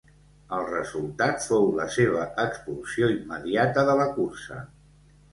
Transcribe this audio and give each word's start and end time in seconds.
El 0.59 0.63
resultat 0.67 1.43
fou 1.49 1.67
la 1.79 1.83
seva 1.95 2.23
expulsió 2.43 3.09
immediata 3.17 3.83
de 3.91 3.95
la 4.01 4.07
cursa. 4.17 4.57